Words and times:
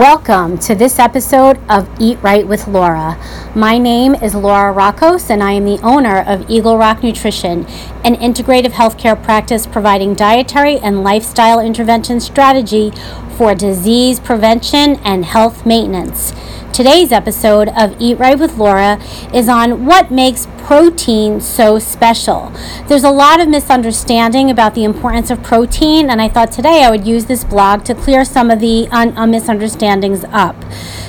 Welcome 0.00 0.56
to 0.60 0.74
this 0.74 0.98
episode 0.98 1.60
of 1.68 1.86
Eat 2.00 2.16
Right 2.22 2.48
with 2.48 2.66
Laura. 2.66 3.18
My 3.54 3.76
name 3.76 4.14
is 4.14 4.34
Laura 4.34 4.72
Rockos, 4.72 5.28
and 5.28 5.42
I 5.42 5.52
am 5.52 5.66
the 5.66 5.78
owner 5.82 6.22
of 6.26 6.48
Eagle 6.48 6.78
Rock 6.78 7.02
Nutrition, 7.02 7.66
an 8.04 8.16
integrative 8.16 8.72
healthcare 8.72 9.20
practice 9.22 9.66
providing 9.66 10.14
dietary 10.14 10.78
and 10.78 11.02
lifestyle 11.04 11.60
intervention 11.60 12.20
strategy 12.20 12.92
for 13.36 13.54
disease 13.54 14.20
prevention 14.20 14.96
and 15.04 15.24
health 15.24 15.64
maintenance. 15.66 16.32
Today's 16.72 17.10
episode 17.10 17.68
of 17.76 17.94
Eat 18.00 18.18
Right 18.18 18.38
with 18.38 18.56
Laura 18.56 18.98
is 19.34 19.48
on 19.48 19.86
what 19.86 20.10
makes 20.10 20.46
protein 20.58 21.40
so 21.40 21.78
special. 21.78 22.52
There's 22.86 23.02
a 23.02 23.10
lot 23.10 23.40
of 23.40 23.48
misunderstanding 23.48 24.50
about 24.50 24.74
the 24.74 24.84
importance 24.84 25.30
of 25.30 25.42
protein, 25.42 26.08
and 26.08 26.22
I 26.22 26.28
thought 26.28 26.52
today 26.52 26.84
I 26.84 26.90
would 26.90 27.06
use 27.06 27.26
this 27.26 27.44
blog 27.44 27.84
to 27.86 27.94
clear 27.94 28.24
some 28.24 28.50
of 28.50 28.60
the 28.60 28.88
un- 28.92 29.16
uh, 29.18 29.26
misunderstandings 29.26 30.24
up. 30.30 30.56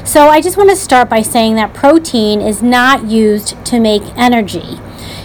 So, 0.03 0.27
I 0.29 0.41
just 0.41 0.57
want 0.57 0.71
to 0.71 0.75
start 0.75 1.09
by 1.09 1.21
saying 1.21 1.55
that 1.55 1.73
protein 1.73 2.41
is 2.41 2.63
not 2.63 3.05
used 3.05 3.63
to 3.65 3.79
make 3.79 4.01
energy. 4.17 4.79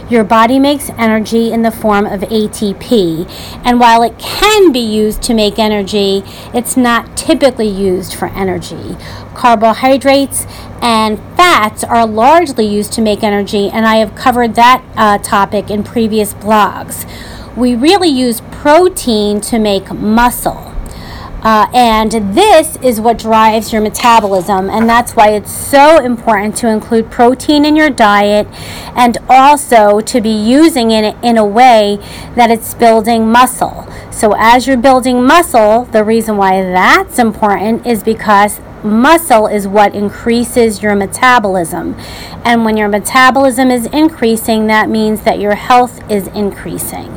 Your 0.08 0.22
body 0.22 0.60
makes 0.60 0.88
energy 0.90 1.52
in 1.52 1.62
the 1.62 1.72
form 1.72 2.06
of 2.06 2.20
ATP, 2.20 3.28
and 3.64 3.80
while 3.80 4.04
it 4.04 4.16
can 4.20 4.70
be 4.70 4.78
used 4.78 5.20
to 5.22 5.34
make 5.34 5.58
energy, 5.58 6.22
it's 6.54 6.76
not 6.76 7.16
typically 7.16 7.66
used 7.66 8.14
for 8.14 8.26
energy. 8.26 8.96
Carbohydrates 9.34 10.46
and 10.80 11.18
fats 11.36 11.82
are 11.82 12.06
largely 12.06 12.66
used 12.66 12.92
to 12.92 13.02
make 13.02 13.24
energy, 13.24 13.68
and 13.68 13.84
I 13.84 13.96
have 13.96 14.14
covered 14.14 14.54
that 14.54 14.84
uh, 14.96 15.18
topic 15.18 15.70
in 15.70 15.82
previous 15.82 16.34
blogs. 16.34 17.04
We 17.56 17.74
really 17.74 18.08
use 18.08 18.42
protein 18.52 19.40
to 19.40 19.58
make 19.58 19.92
muscle. 19.92 20.65
Uh, 21.46 21.70
and 21.72 22.10
this 22.34 22.74
is 22.82 23.00
what 23.00 23.16
drives 23.16 23.72
your 23.72 23.80
metabolism, 23.80 24.68
and 24.68 24.88
that's 24.88 25.14
why 25.14 25.28
it's 25.28 25.52
so 25.52 25.98
important 25.98 26.56
to 26.56 26.68
include 26.68 27.08
protein 27.08 27.64
in 27.64 27.76
your 27.76 27.88
diet 27.88 28.48
and 28.96 29.16
also 29.28 30.00
to 30.00 30.20
be 30.20 30.28
using 30.28 30.90
it 30.90 31.14
in 31.22 31.38
a 31.38 31.46
way 31.46 31.98
that 32.34 32.50
it's 32.50 32.74
building 32.74 33.30
muscle. 33.30 33.86
So, 34.10 34.34
as 34.36 34.66
you're 34.66 34.76
building 34.76 35.22
muscle, 35.22 35.84
the 35.84 36.02
reason 36.02 36.36
why 36.36 36.62
that's 36.62 37.20
important 37.20 37.86
is 37.86 38.02
because 38.02 38.58
muscle 38.82 39.46
is 39.46 39.68
what 39.68 39.94
increases 39.94 40.82
your 40.82 40.96
metabolism. 40.96 41.94
And 42.44 42.64
when 42.64 42.76
your 42.76 42.88
metabolism 42.88 43.70
is 43.70 43.86
increasing, 43.86 44.66
that 44.66 44.90
means 44.90 45.22
that 45.22 45.38
your 45.38 45.54
health 45.54 46.10
is 46.10 46.26
increasing. 46.26 47.16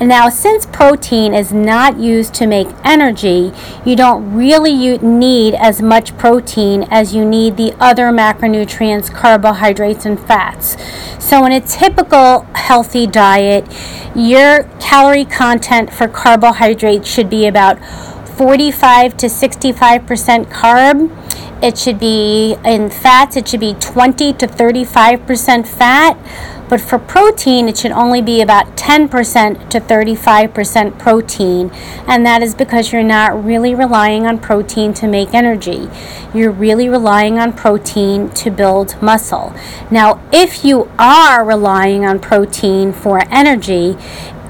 Now, 0.00 0.30
since 0.30 0.64
protein 0.64 1.34
is 1.34 1.52
not 1.52 1.98
used 1.98 2.32
to 2.34 2.46
make 2.46 2.68
energy, 2.84 3.52
you 3.84 3.96
don't 3.96 4.34
really 4.34 4.96
need 4.96 5.54
as 5.54 5.82
much 5.82 6.16
protein 6.16 6.86
as 6.90 7.14
you 7.14 7.22
need 7.22 7.58
the 7.58 7.74
other 7.78 8.04
macronutrients, 8.04 9.12
carbohydrates, 9.12 10.06
and 10.06 10.18
fats. 10.18 10.78
So, 11.22 11.44
in 11.44 11.52
a 11.52 11.60
typical 11.60 12.46
healthy 12.54 13.06
diet, 13.06 13.66
your 14.14 14.64
calorie 14.80 15.26
content 15.26 15.92
for 15.92 16.08
carbohydrates 16.08 17.06
should 17.06 17.28
be 17.28 17.46
about 17.46 17.78
45 18.40 19.18
to 19.18 19.26
65% 19.26 20.46
carb. 20.46 21.14
It 21.62 21.76
should 21.78 21.98
be 21.98 22.56
in 22.64 22.90
fats, 22.90 23.36
it 23.36 23.48
should 23.48 23.60
be 23.60 23.74
20 23.74 24.32
to 24.34 24.46
35% 24.46 25.66
fat 25.66 26.16
but 26.70 26.80
for 26.80 27.00
protein, 27.00 27.68
it 27.68 27.76
should 27.78 27.90
only 27.90 28.22
be 28.22 28.40
about 28.40 28.76
10% 28.76 29.68
to 29.70 29.80
35% 29.80 30.98
protein. 31.00 31.72
And 32.06 32.24
that 32.24 32.44
is 32.44 32.54
because 32.54 32.92
you're 32.92 33.02
not 33.02 33.44
really 33.44 33.74
relying 33.74 34.24
on 34.24 34.38
protein 34.38 34.94
to 34.94 35.08
make 35.08 35.34
energy. 35.34 35.90
You're 36.32 36.52
really 36.52 36.88
relying 36.88 37.40
on 37.40 37.54
protein 37.54 38.30
to 38.30 38.52
build 38.52 39.02
muscle. 39.02 39.52
Now, 39.90 40.22
if 40.32 40.64
you 40.64 40.88
are 40.96 41.44
relying 41.44 42.06
on 42.06 42.20
protein 42.20 42.92
for 42.92 43.18
energy, 43.32 43.96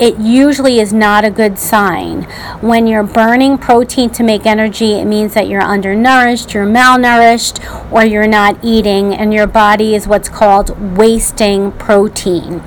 it 0.01 0.19
usually 0.19 0.81
is 0.81 0.93
not 0.93 1.25
a 1.27 1.31
good 1.31 1.59
sign. 1.59 2.23
When 2.63 2.87
you're 2.87 3.03
burning 3.03 3.59
protein 3.59 4.09
to 4.11 4.23
make 4.23 4.47
energy, 4.47 4.95
it 4.95 5.05
means 5.05 5.35
that 5.35 5.47
you're 5.47 5.61
undernourished, 5.61 6.55
you're 6.55 6.67
malnourished, 6.67 7.93
or 7.93 8.05
you're 8.05 8.27
not 8.27 8.59
eating, 8.65 9.15
and 9.15 9.35
your 9.35 9.47
body 9.47 9.95
is 9.95 10.09
what's 10.09 10.31
called 10.31 10.97
wasting 10.97 11.73
protein. 11.73 12.61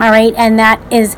All 0.00 0.10
right, 0.10 0.34
and 0.34 0.58
that 0.58 0.80
is, 0.90 1.14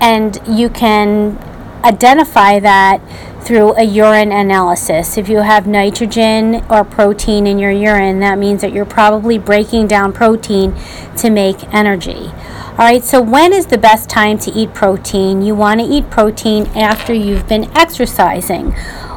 and 0.00 0.40
you 0.46 0.70
can 0.70 1.38
identify 1.84 2.58
that 2.58 3.00
through 3.48 3.74
a 3.76 3.82
urine 3.82 4.30
analysis. 4.30 5.16
If 5.16 5.30
you 5.30 5.38
have 5.38 5.66
nitrogen 5.66 6.62
or 6.68 6.84
protein 6.84 7.46
in 7.46 7.58
your 7.58 7.70
urine, 7.70 8.20
that 8.20 8.38
means 8.38 8.60
that 8.60 8.74
you're 8.74 8.84
probably 8.84 9.38
breaking 9.38 9.86
down 9.86 10.12
protein 10.12 10.74
to 11.16 11.30
make 11.30 11.64
energy. 11.72 12.30
All 12.72 12.84
right, 12.84 13.02
so 13.02 13.22
when 13.22 13.54
is 13.54 13.64
the 13.64 13.78
best 13.78 14.10
time 14.10 14.38
to 14.40 14.50
eat 14.50 14.74
protein? 14.74 15.40
You 15.40 15.54
want 15.54 15.80
to 15.80 15.86
eat 15.86 16.10
protein 16.10 16.66
after 16.76 17.14
you've 17.14 17.48
been 17.48 17.74
exercising. 17.74 18.72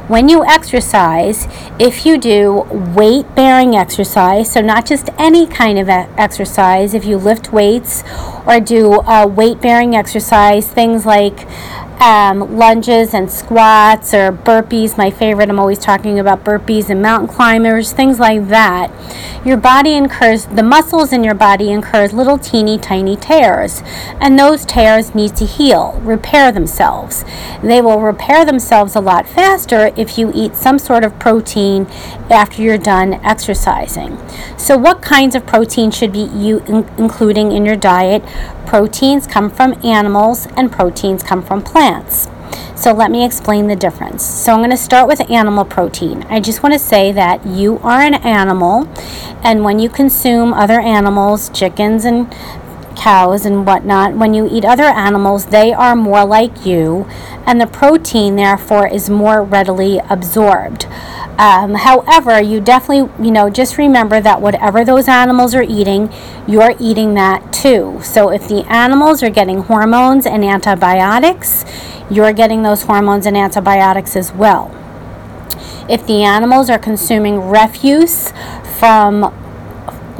When 0.07 0.29
you 0.29 0.45
exercise, 0.45 1.47
if 1.77 2.05
you 2.05 2.17
do 2.17 2.65
weight 2.95 3.35
bearing 3.35 3.75
exercise, 3.75 4.51
so 4.51 4.61
not 4.61 4.85
just 4.85 5.09
any 5.17 5.45
kind 5.45 5.77
of 5.77 5.89
exercise, 5.89 6.93
if 6.93 7.03
you 7.03 7.17
lift 7.17 7.51
weights 7.51 8.03
or 8.45 8.61
do 8.61 8.93
uh, 9.01 9.27
weight 9.27 9.61
bearing 9.61 9.95
exercise, 9.95 10.67
things 10.67 11.05
like 11.05 11.47
um, 12.01 12.57
lunges 12.57 13.13
and 13.13 13.31
squats 13.31 14.11
or 14.11 14.31
burpees, 14.31 14.97
my 14.97 15.11
favorite. 15.11 15.49
I'm 15.49 15.59
always 15.59 15.77
talking 15.77 16.17
about 16.17 16.43
burpees 16.43 16.89
and 16.89 16.99
mountain 16.99 17.29
climbers, 17.29 17.91
things 17.91 18.19
like 18.19 18.47
that. 18.47 18.91
Your 19.45 19.57
body 19.57 19.93
incurs, 19.93 20.45
the 20.47 20.63
muscles 20.63 21.13
in 21.13 21.23
your 21.23 21.35
body 21.35 21.71
incurs 21.71 22.11
little 22.11 22.39
teeny 22.39 22.79
tiny 22.79 23.15
tears, 23.15 23.83
and 24.19 24.37
those 24.37 24.65
tears 24.65 25.13
need 25.13 25.35
to 25.35 25.45
heal, 25.45 25.99
repair 26.01 26.51
themselves. 26.51 27.23
They 27.61 27.81
will 27.81 28.01
repair 28.01 28.45
themselves 28.45 28.95
a 28.95 28.99
lot 28.99 29.27
faster 29.27 29.91
if 29.95 30.17
you 30.17 30.31
eat 30.33 30.55
some 30.55 30.79
sort 30.79 31.03
of 31.03 31.19
protein 31.19 31.85
after 32.31 32.63
you're 32.63 32.79
done 32.79 33.13
exercising. 33.23 34.17
So, 34.57 34.75
what 34.75 35.03
kinds 35.03 35.35
of 35.35 35.45
protein 35.45 35.91
should 35.91 36.11
be 36.11 36.23
you 36.23 36.59
in- 36.67 36.89
including 36.97 37.51
in 37.51 37.63
your 37.63 37.75
diet? 37.75 38.23
Proteins 38.71 39.27
come 39.27 39.49
from 39.49 39.73
animals, 39.85 40.47
and 40.55 40.71
proteins 40.71 41.23
come 41.23 41.43
from 41.43 41.61
plants. 41.61 42.29
So 42.73 42.93
let 42.93 43.11
me 43.11 43.25
explain 43.25 43.67
the 43.67 43.75
difference. 43.75 44.23
So 44.23 44.53
I'm 44.53 44.59
going 44.59 44.69
to 44.69 44.77
start 44.77 45.09
with 45.09 45.29
animal 45.29 45.65
protein. 45.65 46.23
I 46.29 46.39
just 46.39 46.63
want 46.63 46.71
to 46.71 46.79
say 46.79 47.11
that 47.11 47.45
you 47.45 47.79
are 47.79 47.99
an 47.99 48.13
animal, 48.13 48.87
and 49.43 49.65
when 49.65 49.79
you 49.79 49.89
consume 49.89 50.53
other 50.53 50.79
animals, 50.79 51.49
chickens 51.49 52.05
and 52.05 52.33
cows 52.95 53.45
and 53.45 53.65
whatnot, 53.65 54.13
when 54.13 54.33
you 54.33 54.47
eat 54.49 54.63
other 54.63 54.83
animals, 54.83 55.47
they 55.47 55.73
are 55.73 55.93
more 55.93 56.23
like 56.23 56.65
you, 56.65 57.09
and 57.45 57.59
the 57.59 57.67
protein, 57.67 58.37
therefore, 58.37 58.87
is 58.87 59.09
more 59.09 59.43
readily 59.43 59.99
absorbed. 60.09 60.87
Um, 61.37 61.73
however, 61.73 62.39
you 62.41 62.61
definitely, 62.61 63.11
you 63.23 63.31
know, 63.31 63.49
just 63.49 63.77
remember 63.77 64.21
that 64.21 64.41
whatever 64.41 64.85
those 64.85 65.07
animals 65.07 65.55
are 65.55 65.63
eating, 65.63 66.13
you're 66.47 66.73
eating 66.79 67.15
that 67.15 67.51
too. 67.51 67.99
So 68.03 68.29
if 68.29 68.47
the 68.47 68.63
animals 68.71 69.23
are 69.23 69.29
getting 69.29 69.63
hormones 69.63 70.25
and 70.25 70.45
antibiotics, 70.45 71.65
you're 72.09 72.33
getting 72.33 72.61
those 72.61 72.83
hormones 72.83 73.25
and 73.25 73.35
antibiotics 73.35 74.15
as 74.15 74.31
well. 74.31 74.69
If 75.89 76.05
the 76.05 76.23
animals 76.23 76.69
are 76.69 76.79
consuming 76.79 77.49
refuse 77.49 78.31
from 78.77 79.33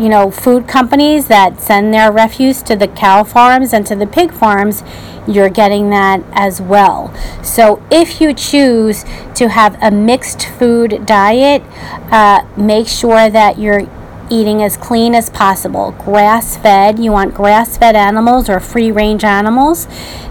you 0.02 0.10
know, 0.10 0.32
food 0.32 0.68
companies 0.68 1.28
that 1.28 1.62
send 1.62 1.94
their 1.94 2.12
refuse 2.12 2.64
to 2.64 2.76
the 2.76 2.88
cow 2.88 3.24
farms 3.24 3.72
and 3.72 3.86
to 3.86 3.96
the 3.96 4.08
pig 4.08 4.34
farms, 4.34 4.84
you're 5.28 5.50
getting 5.50 5.92
that 5.92 6.24
as 6.32 6.60
well. 6.60 7.14
So, 7.44 7.84
if 7.92 8.20
you 8.20 8.34
choose 8.34 9.06
to 9.36 9.50
have 9.50 9.78
a 9.80 9.92
mixed 9.92 10.48
food 10.48 11.06
diet, 11.06 11.62
uh, 12.12 12.46
make 12.58 12.88
sure 12.88 13.30
that 13.30 13.60
you're 13.60 13.88
eating 14.32 14.64
as 14.64 14.78
clean 14.78 15.14
as 15.14 15.30
possible. 15.30 15.92
Grass 16.00 16.58
fed, 16.58 16.98
you 16.98 17.12
want 17.12 17.36
grass 17.36 17.78
fed 17.78 17.96
animals 17.96 18.50
or 18.50 18.60
free 18.60 18.92
range 18.92 19.24
animals 19.24 19.88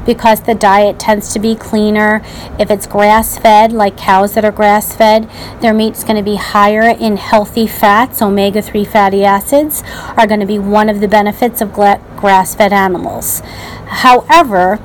because 0.07 0.41
the 0.41 0.55
diet 0.55 0.99
tends 0.99 1.33
to 1.35 1.39
be 1.39 1.55
cleaner. 1.55 2.23
If 2.59 2.71
it's 2.71 2.87
grass 2.87 3.39
fed, 3.39 3.73
like 3.73 3.97
cows 3.97 4.35
that 4.35 4.45
are 4.45 4.51
grass 4.51 4.97
fed, 4.97 5.29
their 5.61 5.75
meat's 5.75 6.03
going 6.03 6.17
to 6.17 6.23
be 6.23 6.37
higher 6.37 6.89
in 6.89 7.19
healthy 7.19 7.67
fats. 7.67 8.23
Omega 8.23 8.63
3 8.63 8.85
fatty 8.85 9.25
acids 9.25 9.83
are 10.17 10.27
going 10.27 10.41
to 10.41 10.47
be 10.47 10.59
one 10.59 10.89
of 10.89 11.01
the 11.01 11.09
benefits 11.09 11.61
of 11.61 11.73
grass 11.73 12.55
fed 12.55 12.73
animals. 12.73 13.43
However, 13.87 14.81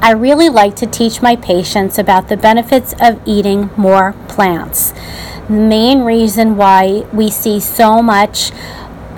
I 0.00 0.10
really 0.10 0.48
like 0.48 0.76
to 0.76 0.86
teach 0.86 1.22
my 1.22 1.36
patients 1.36 1.98
about 1.98 2.28
the 2.28 2.36
benefits 2.36 2.94
of 3.00 3.20
eating 3.26 3.70
more 3.76 4.14
plants. 4.28 4.92
The 5.48 5.52
main 5.52 6.04
reason 6.04 6.56
why 6.56 7.06
we 7.12 7.30
see 7.30 7.60
so 7.60 8.00
much 8.00 8.50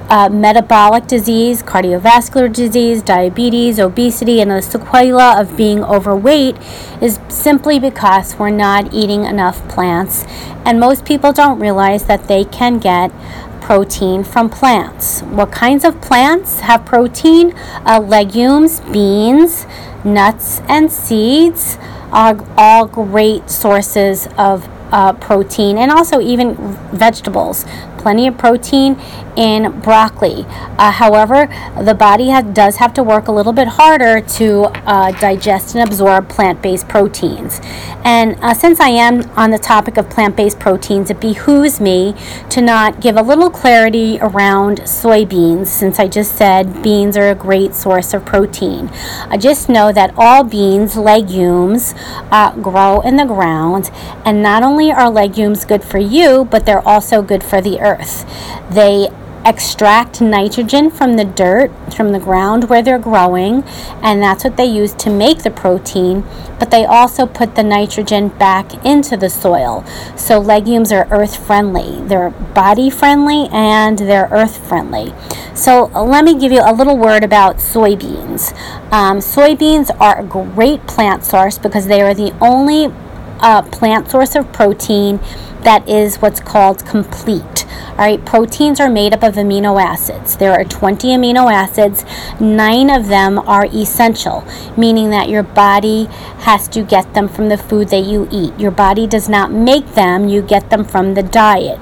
uh, 0.08 0.28
metabolic 0.28 1.06
disease, 1.06 1.62
cardiovascular 1.62 2.52
disease, 2.52 3.02
diabetes, 3.02 3.78
obesity, 3.78 4.40
and 4.40 4.50
the 4.50 4.56
sequela 4.56 5.40
of 5.40 5.56
being 5.56 5.84
overweight 5.84 6.56
is 7.00 7.20
simply 7.28 7.78
because 7.78 8.36
we're 8.38 8.50
not 8.50 8.92
eating 8.92 9.24
enough 9.24 9.66
plants. 9.68 10.24
And 10.64 10.80
most 10.80 11.04
people 11.04 11.32
don't 11.32 11.60
realize 11.60 12.06
that 12.06 12.28
they 12.28 12.44
can 12.44 12.78
get 12.78 13.12
protein 13.60 14.22
from 14.24 14.48
plants. 14.50 15.20
What 15.22 15.50
kinds 15.50 15.84
of 15.84 16.00
plants 16.00 16.60
have 16.60 16.84
protein? 16.84 17.52
Uh, 17.84 18.00
legumes, 18.00 18.80
beans, 18.80 19.66
nuts, 20.04 20.60
and 20.68 20.90
seeds 20.90 21.78
are 22.12 22.38
all 22.56 22.86
great 22.86 23.50
sources 23.50 24.28
of 24.38 24.68
uh, 24.92 25.12
protein 25.14 25.78
and 25.78 25.90
also 25.90 26.20
even 26.20 26.54
vegetables 26.92 27.64
plenty 28.06 28.28
of 28.28 28.38
protein 28.38 28.96
in 29.34 29.80
broccoli. 29.80 30.46
Uh, 30.78 30.92
however, 30.92 31.48
the 31.82 31.92
body 31.92 32.28
has, 32.28 32.44
does 32.54 32.76
have 32.76 32.94
to 32.94 33.02
work 33.02 33.26
a 33.26 33.32
little 33.32 33.52
bit 33.52 33.66
harder 33.66 34.20
to 34.20 34.66
uh, 34.86 35.10
digest 35.18 35.74
and 35.74 35.88
absorb 35.88 36.28
plant 36.28 36.62
based 36.62 36.86
proteins. 36.86 37.60
And 38.04 38.36
uh, 38.40 38.54
since 38.54 38.78
I 38.78 38.90
am 38.90 39.28
on 39.30 39.50
the 39.50 39.58
topic 39.58 39.96
of 39.96 40.08
plant 40.08 40.36
based 40.36 40.60
proteins, 40.60 41.10
it 41.10 41.20
behooves 41.20 41.80
me 41.80 42.14
to 42.50 42.60
not 42.60 43.00
give 43.00 43.16
a 43.16 43.22
little 43.22 43.50
clarity 43.50 44.20
around 44.20 44.82
soybeans, 44.82 45.66
since 45.66 45.98
I 45.98 46.06
just 46.06 46.36
said 46.36 46.84
beans 46.84 47.16
are 47.16 47.30
a 47.30 47.34
great 47.34 47.74
source 47.74 48.14
of 48.14 48.24
protein. 48.24 48.88
I 49.28 49.36
just 49.36 49.68
know 49.68 49.90
that 49.90 50.14
all 50.16 50.44
beans, 50.44 50.96
legumes, 50.96 51.92
uh, 52.30 52.54
grow 52.54 53.00
in 53.00 53.16
the 53.16 53.24
ground, 53.24 53.90
and 54.24 54.44
not 54.44 54.62
only 54.62 54.92
are 54.92 55.10
legumes 55.10 55.64
good 55.64 55.82
for 55.82 55.98
you, 55.98 56.44
but 56.44 56.66
they're 56.66 56.86
also 56.86 57.20
good 57.20 57.42
for 57.42 57.60
the 57.60 57.80
earth 57.80 57.95
earth. 57.98 58.24
They 58.70 59.08
extract 59.46 60.20
nitrogen 60.20 60.90
from 60.90 61.14
the 61.14 61.24
dirt, 61.24 61.70
from 61.94 62.10
the 62.10 62.18
ground 62.18 62.68
where 62.68 62.82
they're 62.82 62.98
growing, 62.98 63.62
and 64.02 64.20
that's 64.20 64.42
what 64.42 64.56
they 64.56 64.66
use 64.66 64.92
to 64.92 65.08
make 65.08 65.44
the 65.44 65.50
protein. 65.50 66.24
But 66.58 66.72
they 66.72 66.84
also 66.84 67.26
put 67.26 67.54
the 67.54 67.62
nitrogen 67.62 68.28
back 68.28 68.84
into 68.84 69.16
the 69.16 69.30
soil. 69.30 69.84
So 70.16 70.40
legumes 70.40 70.90
are 70.90 71.06
earth 71.12 71.36
friendly, 71.36 72.02
they're 72.08 72.30
body 72.30 72.90
friendly, 72.90 73.48
and 73.52 73.96
they're 73.98 74.28
earth 74.32 74.66
friendly. 74.66 75.14
So 75.54 75.84
let 75.94 76.24
me 76.24 76.38
give 76.38 76.50
you 76.50 76.62
a 76.64 76.74
little 76.74 76.98
word 76.98 77.22
about 77.22 77.58
soybeans. 77.58 78.52
Um, 78.92 79.18
soybeans 79.18 79.94
are 80.00 80.20
a 80.20 80.24
great 80.24 80.86
plant 80.88 81.24
source 81.24 81.56
because 81.56 81.86
they 81.86 82.02
are 82.02 82.14
the 82.14 82.36
only 82.40 82.92
uh, 83.38 83.62
plant 83.62 84.10
source 84.10 84.34
of 84.34 84.52
protein 84.52 85.20
that 85.62 85.88
is 85.88 86.16
what's 86.16 86.40
called 86.40 86.84
complete. 86.84 87.55
All 87.90 88.04
right, 88.04 88.22
proteins 88.24 88.78
are 88.80 88.90
made 88.90 89.14
up 89.14 89.22
of 89.22 89.36
amino 89.36 89.82
acids. 89.82 90.36
There 90.36 90.52
are 90.52 90.64
20 90.64 91.08
amino 91.08 91.50
acids, 91.50 92.04
nine 92.38 92.90
of 92.90 93.08
them 93.08 93.38
are 93.38 93.66
essential, 93.66 94.44
meaning 94.76 95.10
that 95.10 95.28
your 95.28 95.42
body 95.42 96.04
has 96.40 96.68
to 96.68 96.82
get 96.82 97.14
them 97.14 97.28
from 97.28 97.48
the 97.48 97.56
food 97.56 97.88
that 97.88 98.04
you 98.04 98.28
eat. 98.30 98.58
Your 98.58 98.70
body 98.70 99.06
does 99.06 99.28
not 99.28 99.50
make 99.50 99.94
them, 99.94 100.28
you 100.28 100.42
get 100.42 100.70
them 100.70 100.84
from 100.84 101.14
the 101.14 101.22
diet. 101.22 101.80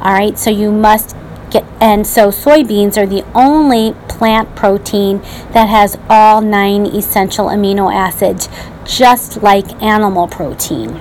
All 0.00 0.12
right, 0.14 0.38
so 0.38 0.48
you 0.48 0.72
must 0.72 1.14
get, 1.50 1.64
and 1.80 2.06
so 2.06 2.28
soybeans 2.28 2.96
are 2.96 3.06
the 3.06 3.24
only 3.34 3.92
plant 4.08 4.56
protein 4.56 5.20
that 5.52 5.68
has 5.68 5.98
all 6.08 6.40
nine 6.40 6.86
essential 6.86 7.46
amino 7.46 7.92
acids, 7.92 8.48
just 8.84 9.42
like 9.42 9.70
animal 9.82 10.26
protein 10.26 11.00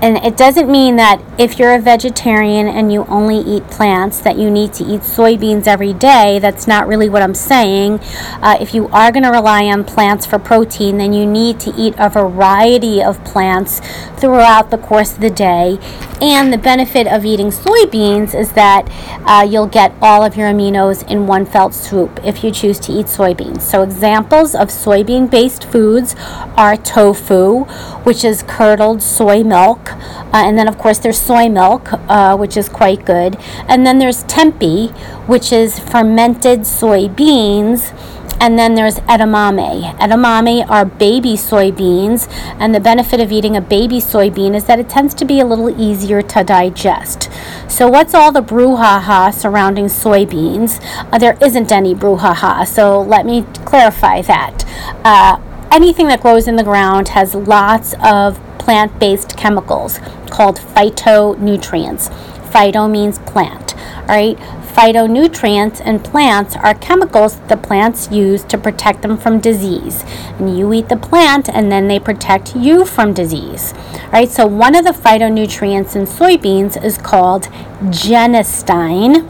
and 0.00 0.16
it 0.18 0.36
doesn't 0.36 0.70
mean 0.70 0.96
that 0.96 1.20
if 1.38 1.58
you're 1.58 1.74
a 1.74 1.80
vegetarian 1.80 2.68
and 2.68 2.92
you 2.92 3.04
only 3.06 3.38
eat 3.38 3.66
plants 3.68 4.20
that 4.20 4.36
you 4.36 4.50
need 4.50 4.72
to 4.74 4.84
eat 4.84 5.00
soybeans 5.00 5.66
every 5.66 5.92
day 5.92 6.38
that's 6.38 6.66
not 6.66 6.86
really 6.86 7.08
what 7.08 7.22
i'm 7.22 7.34
saying. 7.34 7.98
Uh, 8.42 8.56
if 8.60 8.74
you 8.74 8.88
are 8.88 9.10
going 9.10 9.22
to 9.22 9.30
rely 9.30 9.64
on 9.64 9.84
plants 9.84 10.24
for 10.24 10.38
protein 10.38 10.98
then 10.98 11.12
you 11.12 11.26
need 11.26 11.58
to 11.60 11.72
eat 11.76 11.94
a 11.98 12.08
variety 12.08 13.02
of 13.02 13.22
plants 13.24 13.80
throughout 14.16 14.70
the 14.70 14.78
course 14.78 15.14
of 15.14 15.20
the 15.20 15.30
day 15.30 15.78
and 16.20 16.52
the 16.52 16.58
benefit 16.58 17.06
of 17.06 17.24
eating 17.24 17.48
soybeans 17.48 18.34
is 18.34 18.52
that 18.52 18.88
uh, 19.24 19.46
you'll 19.48 19.66
get 19.66 19.92
all 20.02 20.24
of 20.24 20.36
your 20.36 20.48
aminos 20.48 21.08
in 21.10 21.26
one 21.26 21.46
felt 21.46 21.74
swoop 21.74 22.20
if 22.24 22.42
you 22.42 22.50
choose 22.50 22.78
to 22.78 22.92
eat 22.92 23.06
soybeans 23.06 23.62
so 23.62 23.82
examples 23.82 24.54
of 24.54 24.68
soybean 24.68 25.30
based 25.30 25.64
foods 25.64 26.14
are 26.56 26.76
tofu 26.76 27.64
which 28.04 28.24
is 28.24 28.42
curdled 28.42 29.02
soy 29.02 29.42
milk 29.42 29.92
uh, 30.28 30.42
and 30.44 30.58
then, 30.58 30.68
of 30.68 30.76
course, 30.76 30.98
there's 30.98 31.18
soy 31.18 31.48
milk, 31.48 31.90
uh, 32.06 32.36
which 32.36 32.56
is 32.58 32.68
quite 32.68 33.06
good. 33.06 33.38
And 33.66 33.86
then 33.86 33.98
there's 33.98 34.24
tempeh, 34.24 34.94
which 35.26 35.52
is 35.52 35.78
fermented 35.78 36.60
soybeans. 36.60 37.94
And 38.40 38.58
then 38.58 38.74
there's 38.74 38.96
edamame. 39.00 39.96
Edamame 39.98 40.68
are 40.70 40.84
baby 40.84 41.34
soybeans, 41.34 42.28
and 42.58 42.74
the 42.74 42.80
benefit 42.80 43.20
of 43.20 43.32
eating 43.32 43.56
a 43.56 43.60
baby 43.60 43.98
soybean 43.98 44.54
is 44.54 44.64
that 44.66 44.78
it 44.78 44.88
tends 44.88 45.12
to 45.14 45.24
be 45.24 45.40
a 45.40 45.44
little 45.44 45.68
easier 45.80 46.22
to 46.22 46.44
digest. 46.44 47.28
So, 47.68 47.88
what's 47.88 48.14
all 48.14 48.30
the 48.30 48.42
brouhaha 48.42 49.34
surrounding 49.34 49.86
soybeans? 49.86 50.80
Uh, 51.12 51.18
there 51.18 51.36
isn't 51.42 51.72
any 51.72 51.94
brouhaha, 51.94 52.66
so 52.66 53.00
let 53.02 53.26
me 53.26 53.42
clarify 53.64 54.22
that. 54.22 54.64
Uh, 55.04 55.40
anything 55.72 56.06
that 56.08 56.20
grows 56.20 56.46
in 56.46 56.56
the 56.56 56.64
ground 56.64 57.08
has 57.08 57.34
lots 57.34 57.94
of 58.02 58.40
plant 58.58 58.98
based 58.98 59.36
chemicals 59.36 59.98
called 60.30 60.58
phytonutrients. 60.58 62.10
Phyto 62.50 62.90
means 62.90 63.18
plant, 63.20 63.74
all 63.76 64.06
right? 64.08 64.38
Phytonutrients 64.78 65.80
in 65.84 65.98
plants 65.98 66.54
are 66.54 66.72
chemicals 66.72 67.40
the 67.48 67.56
plants 67.56 68.12
use 68.12 68.44
to 68.44 68.56
protect 68.56 69.02
them 69.02 69.18
from 69.18 69.40
disease. 69.40 70.04
And 70.38 70.56
you 70.56 70.72
eat 70.72 70.88
the 70.88 70.96
plant 70.96 71.48
and 71.48 71.72
then 71.72 71.88
they 71.88 71.98
protect 71.98 72.54
you 72.54 72.84
from 72.84 73.12
disease. 73.12 73.74
All 74.04 74.10
right, 74.12 74.28
so 74.28 74.46
one 74.46 74.76
of 74.76 74.84
the 74.84 74.92
phytonutrients 74.92 75.96
in 75.96 76.02
soybeans 76.02 76.80
is 76.80 76.96
called 76.96 77.48
genistein. 77.86 79.28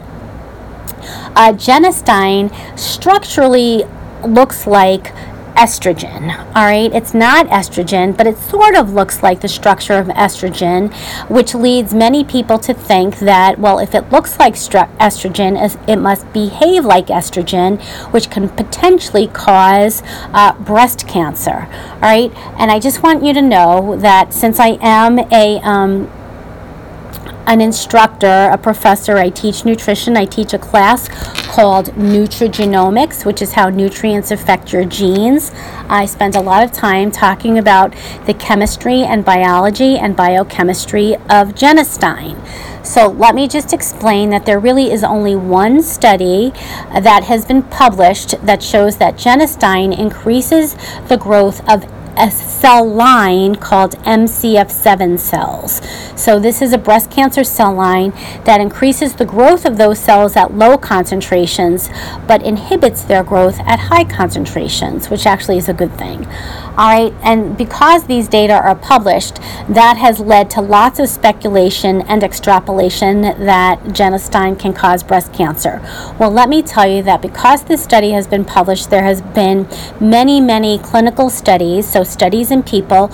Uh, 1.35 1.53
genistein 1.53 2.53
structurally 2.77 3.85
looks 4.23 4.67
like 4.67 5.15
estrogen. 5.59 6.33
All 6.55 6.63
right, 6.63 6.91
it's 6.93 7.13
not 7.13 7.47
estrogen, 7.47 8.15
but 8.15 8.25
it 8.25 8.37
sort 8.37 8.75
of 8.75 8.93
looks 8.93 9.21
like 9.21 9.41
the 9.41 9.49
structure 9.49 9.95
of 9.95 10.07
estrogen, 10.07 10.93
which 11.29 11.53
leads 11.53 11.93
many 11.93 12.23
people 12.23 12.59
to 12.59 12.73
think 12.73 13.19
that, 13.19 13.59
well, 13.59 13.77
if 13.77 13.93
it 13.93 14.09
looks 14.09 14.39
like 14.39 14.53
stru- 14.53 14.89
estrogen, 14.99 15.53
it 15.87 15.97
must 15.97 16.31
behave 16.31 16.85
like 16.85 17.07
estrogen, 17.07 17.81
which 18.13 18.29
can 18.29 18.47
potentially 18.47 19.27
cause 19.27 20.01
uh, 20.33 20.53
breast 20.53 21.07
cancer. 21.09 21.67
All 21.95 21.99
right, 21.99 22.31
and 22.57 22.71
I 22.71 22.79
just 22.79 23.03
want 23.03 23.21
you 23.21 23.33
to 23.33 23.41
know 23.41 23.97
that 23.97 24.33
since 24.33 24.59
I 24.61 24.77
am 24.81 25.19
a 25.19 25.59
um, 25.59 26.09
an 27.49 27.61
instructor, 27.61 28.47
a 28.53 28.57
professor. 28.59 29.17
I 29.17 29.31
teach 29.31 29.65
nutrition. 29.65 30.15
I 30.15 30.25
teach 30.25 30.53
a 30.53 30.59
class 30.59 31.09
called 31.47 31.87
Nutrigenomics, 31.95 33.25
which 33.25 33.41
is 33.41 33.53
how 33.53 33.69
nutrients 33.69 34.29
affect 34.29 34.71
your 34.71 34.85
genes. 34.85 35.51
I 35.89 36.05
spend 36.05 36.35
a 36.35 36.41
lot 36.41 36.63
of 36.63 36.71
time 36.71 37.09
talking 37.09 37.57
about 37.57 37.95
the 38.27 38.35
chemistry 38.35 39.01
and 39.01 39.25
biology 39.25 39.97
and 39.97 40.15
biochemistry 40.15 41.15
of 41.15 41.55
genistein. 41.55 42.37
So 42.85 43.07
let 43.07 43.33
me 43.33 43.47
just 43.47 43.73
explain 43.73 44.29
that 44.29 44.45
there 44.45 44.59
really 44.59 44.91
is 44.91 45.03
only 45.03 45.35
one 45.35 45.81
study 45.81 46.51
that 46.93 47.23
has 47.23 47.45
been 47.45 47.63
published 47.63 48.39
that 48.45 48.61
shows 48.61 48.97
that 48.97 49.15
genistein 49.15 49.97
increases 49.97 50.75
the 51.07 51.17
growth 51.17 51.67
of 51.67 51.83
a 52.17 52.31
cell 52.31 52.87
line 52.87 53.55
called 53.55 53.97
MCF7 53.99 55.19
cells. 55.19 55.81
So, 56.15 56.39
this 56.39 56.61
is 56.61 56.73
a 56.73 56.77
breast 56.77 57.11
cancer 57.11 57.43
cell 57.43 57.73
line 57.73 58.11
that 58.45 58.61
increases 58.61 59.15
the 59.15 59.25
growth 59.25 59.65
of 59.65 59.77
those 59.77 59.99
cells 59.99 60.35
at 60.35 60.53
low 60.53 60.77
concentrations 60.77 61.89
but 62.27 62.43
inhibits 62.43 63.03
their 63.03 63.23
growth 63.23 63.59
at 63.61 63.79
high 63.79 64.03
concentrations, 64.03 65.09
which 65.09 65.25
actually 65.25 65.57
is 65.57 65.69
a 65.69 65.73
good 65.73 65.91
thing. 65.97 66.27
All 66.79 66.87
right, 66.87 67.13
and 67.23 67.57
because 67.57 68.05
these 68.05 68.29
data 68.29 68.53
are 68.53 68.73
published, 68.73 69.35
that 69.67 69.97
has 69.97 70.21
led 70.21 70.49
to 70.51 70.61
lots 70.61 70.97
of 70.97 71.09
speculation 71.09 72.03
and 72.03 72.23
extrapolation 72.23 73.19
that 73.21 73.83
genistein 73.87 74.57
can 74.57 74.71
cause 74.71 75.03
breast 75.03 75.33
cancer. 75.33 75.81
Well, 76.17 76.31
let 76.31 76.47
me 76.47 76.61
tell 76.61 76.87
you 76.87 77.03
that 77.03 77.21
because 77.21 77.65
this 77.65 77.83
study 77.83 78.11
has 78.11 78.27
been 78.27 78.45
published, 78.45 78.91
there 78.91 79.03
has 79.03 79.21
been 79.21 79.67
many, 79.99 80.39
many 80.39 80.79
clinical 80.79 81.29
studies, 81.29 81.85
so 81.85 82.05
studies 82.05 82.49
in 82.49 82.63
people 82.63 83.11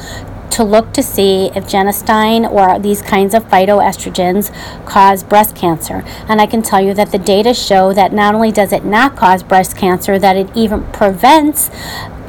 to 0.52 0.64
look 0.64 0.94
to 0.94 1.04
see 1.04 1.48
if 1.56 1.66
genistein 1.66 2.50
or 2.50 2.80
these 2.80 3.02
kinds 3.02 3.34
of 3.34 3.44
phytoestrogens 3.46 4.54
cause 4.86 5.22
breast 5.24 5.54
cancer. 5.56 6.04
And 6.30 6.40
I 6.40 6.46
can 6.46 6.62
tell 6.62 6.80
you 6.80 6.94
that 6.94 7.12
the 7.12 7.18
data 7.18 7.54
show 7.54 7.94
that 7.94 8.14
not 8.14 8.36
only 8.36 8.52
does 8.52 8.72
it 8.72 8.86
not 8.86 9.18
cause 9.18 9.44
breast 9.44 9.76
cancer, 9.76 10.18
that 10.18 10.38
it 10.38 10.50
even 10.56 10.84
prevents 10.94 11.70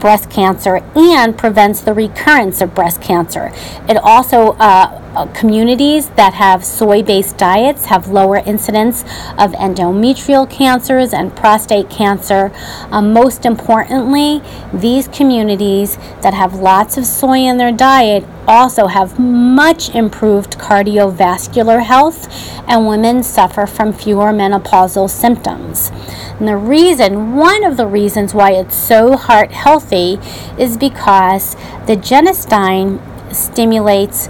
breast 0.00 0.31
cancer 0.31 0.83
and 0.95 1.37
prevents 1.37 1.81
the 1.81 1.95
recurrence 1.95 2.61
of 2.61 2.75
breast 2.75 3.00
cancer. 3.00 3.53
It 3.88 3.97
also 3.97 4.53
uh, 4.53 5.03
uh, 5.17 5.26
communities 5.33 6.11
that 6.11 6.35
have 6.35 6.65
soy 6.65 7.03
based 7.03 7.38
diets 7.38 7.87
have 7.87 8.09
lower 8.09 8.37
incidence 8.37 9.03
of 9.38 9.53
endometrial 9.53 10.49
cancers 10.49 11.15
and 11.15 11.35
prostate 11.35 11.88
cancer. 11.88 12.53
Um, 12.91 13.12
most 13.12 13.47
importantly, 13.47 14.43
these 14.75 15.09
communities 15.09 15.97
that 16.21 16.35
have 16.35 16.55
lots 16.55 16.99
of 16.99 17.07
soy 17.07 17.38
in 17.38 17.57
their 17.57 17.73
diet 17.73 18.25
also 18.47 18.87
have 18.87 19.19
much 19.19 19.95
improved 19.95 20.59
cardiovascular 20.59 21.83
health, 21.83 22.29
and 22.69 22.87
women 22.87 23.23
suffer 23.23 23.67
from 23.67 23.93
fewer 23.93 24.33
menopausal 24.33 25.09
symptoms. 25.11 25.91
And 26.38 26.49
the 26.49 26.57
reason, 26.57 27.37
one 27.37 27.65
of 27.65 27.76
the 27.76 27.87
reasons 27.87 28.35
why 28.35 28.53
it's 28.53 28.76
so 28.76 29.17
heart 29.17 29.53
healthy, 29.53 30.19
is 30.59 30.76
because 30.76 31.55
the 31.87 31.97
genistein 31.97 33.00
stimulates 33.35 34.29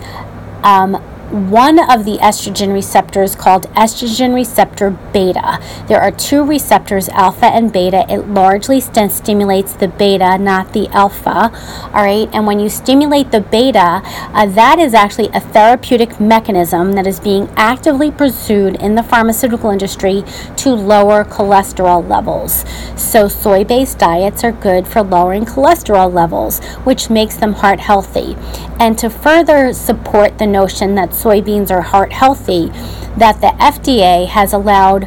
um, 0.62 1.02
one 1.30 1.78
of 1.90 2.04
the 2.04 2.18
estrogen 2.18 2.72
receptors 2.72 3.34
called 3.34 3.64
estrogen 3.74 4.34
receptor 4.34 4.90
beta. 5.12 5.60
There 5.88 6.00
are 6.00 6.12
two 6.12 6.44
receptors, 6.44 7.08
alpha 7.08 7.46
and 7.46 7.72
beta. 7.72 8.06
It 8.08 8.28
largely 8.28 8.80
st- 8.80 9.10
stimulates 9.10 9.72
the 9.72 9.88
beta, 9.88 10.38
not 10.38 10.72
the 10.72 10.88
alpha. 10.88 11.50
All 11.92 12.04
right, 12.04 12.28
and 12.32 12.46
when 12.46 12.60
you 12.60 12.68
stimulate 12.68 13.32
the 13.32 13.40
beta, 13.40 14.02
uh, 14.04 14.46
that 14.46 14.78
is 14.78 14.94
actually 14.94 15.28
a 15.28 15.40
therapeutic 15.40 16.20
mechanism 16.20 16.92
that 16.92 17.06
is 17.06 17.18
being 17.18 17.48
actively 17.56 18.10
pursued 18.10 18.76
in 18.76 18.94
the 18.94 19.02
pharmaceutical 19.02 19.70
industry 19.70 20.22
to 20.56 20.70
lower 20.70 21.24
cholesterol 21.24 22.06
levels. 22.08 22.64
So, 22.96 23.26
soy 23.26 23.64
based 23.64 23.98
diets 23.98 24.44
are 24.44 24.52
good 24.52 24.86
for 24.86 25.02
lowering 25.02 25.44
cholesterol 25.44 26.12
levels, 26.12 26.60
which 26.84 27.10
makes 27.10 27.36
them 27.36 27.54
heart 27.54 27.80
healthy. 27.80 28.36
And 28.78 28.96
to 28.98 29.10
further 29.10 29.72
support 29.72 30.38
the 30.38 30.46
notion 30.46 30.94
that 30.94 31.14
soybeans 31.22 31.70
are 31.70 31.82
heart 31.82 32.12
healthy, 32.12 32.68
that 33.16 33.40
the 33.40 33.54
FDA 33.58 34.26
has 34.26 34.52
allowed 34.52 35.06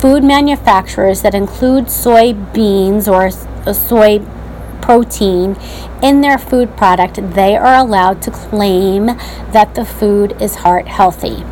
food 0.00 0.24
manufacturers 0.24 1.22
that 1.22 1.34
include 1.34 1.86
soybeans 1.86 3.08
or 3.08 3.26
uh, 3.66 3.72
soy 3.72 4.20
protein 4.82 5.56
in 6.02 6.20
their 6.20 6.36
food 6.36 6.76
product, 6.76 7.16
they 7.34 7.56
are 7.56 7.74
allowed 7.74 8.20
to 8.20 8.30
claim 8.30 9.06
that 9.52 9.74
the 9.74 9.84
food 9.84 10.36
is 10.42 10.56
heart 10.56 10.86
healthy. 10.86 11.42